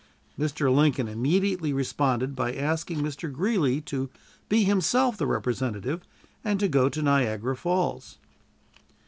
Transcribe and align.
Mr. 0.35 0.73
Lincoln 0.75 1.07
immediately 1.07 1.71
responded 1.73 2.35
by 2.35 2.55
asking 2.55 3.01
Mr. 3.03 3.31
Greeley 3.31 3.81
to 3.81 4.09
be 4.49 4.63
himself 4.63 5.15
the 5.15 5.27
representative 5.27 6.01
and 6.43 6.59
to 6.59 6.67
go 6.67 6.89
to 6.89 7.03
Niagara 7.03 7.55
Falls. 7.55 8.17